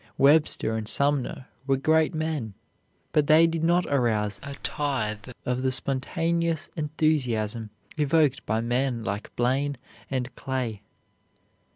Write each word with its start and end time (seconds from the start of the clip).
Webster 0.17 0.75
and 0.75 0.87
Sumner 0.89 1.45
were 1.67 1.77
great 1.77 2.15
men, 2.15 2.55
but 3.11 3.27
they 3.27 3.45
did 3.45 3.63
not 3.63 3.85
arouse 3.85 4.39
a 4.41 4.55
tithe 4.63 5.29
of 5.45 5.61
the 5.61 5.71
spontaneous 5.71 6.71
enthusiasm 6.75 7.69
evoked 7.99 8.43
by 8.47 8.61
men 8.61 9.03
like 9.03 9.29
Blaine 9.35 9.77
and 10.09 10.35
Clay. 10.35 10.81